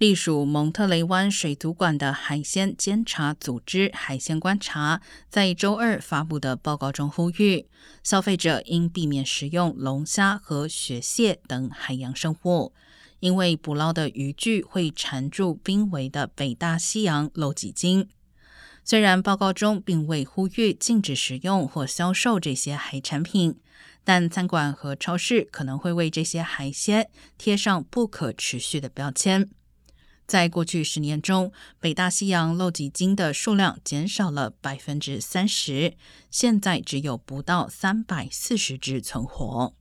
[0.00, 7.66] 隶属蒙特雷湾水族馆的海鲜监察组织“海鲜观察”在周二发布的报告中呼吁，
[8.02, 12.72] 消费者应避免食用龙虾和雪蟹等海洋生物，
[13.18, 18.08] 因为捕捞的渔具会缠住濒危的北大西洋漏脊鲸。
[18.82, 23.60] 虽然报告中并未呼吁禁止食用或销售这些海产品，
[24.02, 29.50] 但餐馆和超市可能会为这些海鲜贴上不可持续的标签。
[30.30, 35.96] 在过去十年中，北大西洋漏脊鲸的数量减少了百分之三十，
[36.30, 39.74] 现在只有不到三百四十只存活。